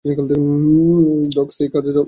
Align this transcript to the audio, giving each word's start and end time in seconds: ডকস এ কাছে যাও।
ডকস 1.35 1.57
এ 1.61 1.65
কাছে 1.67 1.91
যাও। 1.91 1.99